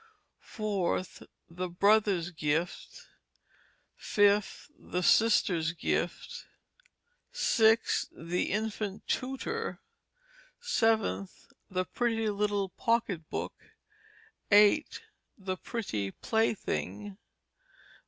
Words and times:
4th, 0.43 1.27
The 1.47 1.69
Brother's 1.69 2.31
Gift. 2.31 3.05
5th, 3.99 4.71
The 4.75 5.03
Sister's 5.03 5.73
Gift. 5.73 6.47
6th, 7.35 8.07
The 8.11 8.51
Infant 8.51 9.05
Tutor. 9.07 9.79
7th, 10.59 11.45
The 11.69 11.85
Pretty 11.85 12.31
Little 12.31 12.69
Pocket 12.69 13.29
Book. 13.29 13.53
8th, 14.51 15.01
The 15.37 15.57
Pretty 15.57 16.09
Plaything. 16.09 17.19